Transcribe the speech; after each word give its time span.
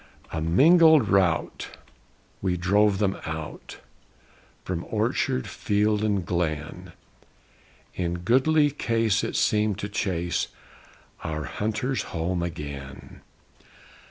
A 0.31 0.41
mingled 0.41 1.09
rout, 1.09 1.77
we 2.41 2.57
drove 2.57 2.97
them 2.97 3.17
out 3.23 3.77
From 4.65 4.83
orchard, 4.89 5.47
field, 5.47 6.03
and 6.03 6.25
glen; 6.25 6.93
In 7.93 8.15
goodly 8.25 8.71
case 8.71 9.23
it 9.23 9.35
seemed 9.35 9.77
to 9.77 9.87
chase 9.89 10.47
Our 11.23 11.43
hunters 11.43 12.01
home 12.17 12.41
again! 12.41 13.21